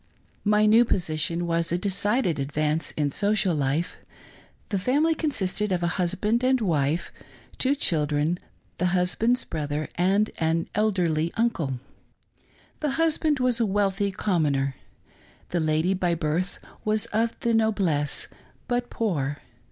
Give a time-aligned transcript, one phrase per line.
[0.43, 3.97] My new position was a decided advance in social life.
[4.69, 7.11] The family consisted of husband and wife,
[7.59, 8.39] two children,
[8.79, 11.73] the hus band's brother, and an elderly uncle.
[12.79, 14.75] The husband was a wealthy commoner.
[15.49, 18.25] The lady by birth was of the noblesse,
[18.67, 19.37] but poor.